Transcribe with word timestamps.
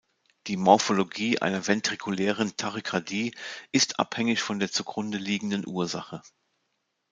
Die 0.47 0.57
Morphologie 0.57 1.39
einer 1.43 1.67
ventrikulären 1.67 2.57
Tachykardie 2.57 3.35
ist 3.71 3.99
abhängig 3.99 4.41
von 4.41 4.57
der 4.57 4.71
zugrundeliegenden 4.71 5.63
Ursache. 5.67 6.23